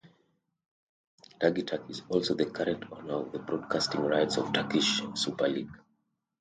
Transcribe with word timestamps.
Digiturk 1.39 1.87
is 1.91 2.01
also 2.09 2.33
the 2.33 2.47
current 2.47 2.85
owner 2.91 3.13
of 3.21 3.31
the 3.31 3.37
broadcasting 3.37 4.01
rights 4.01 4.35
of 4.37 4.51
Turkish 4.51 5.03
Super 5.13 5.47
League. 5.47 5.77